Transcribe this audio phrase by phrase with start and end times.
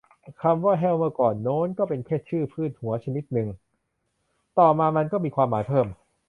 [0.41, 3.47] คำว่า แห้ว เมื่อก่อนโน้น ก็เป็นแค่ชื่อพืชหัวชนิดนึง
[4.59, 5.87] ต่อมามันก็มีความหมายเพิ่ม